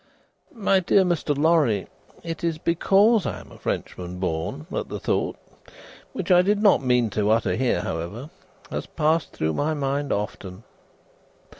"My 0.55 0.79
dear 0.79 1.03
Mr. 1.03 1.37
Lorry, 1.37 1.85
it 2.23 2.43
is 2.43 2.57
because 2.57 3.27
I 3.27 3.39
am 3.39 3.51
a 3.51 3.59
Frenchman 3.59 4.17
born, 4.17 4.65
that 4.71 4.89
the 4.89 4.99
thought 4.99 5.37
(which 6.11 6.31
I 6.31 6.41
did 6.41 6.59
not 6.59 6.81
mean 6.81 7.11
to 7.11 7.29
utter 7.29 7.53
here, 7.55 7.81
however) 7.81 8.31
has 8.71 8.87
passed 8.87 9.31
through 9.31 9.53
my 9.53 9.75
mind 9.75 10.11
often. 10.11 10.63